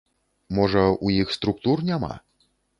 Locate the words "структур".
1.37-1.87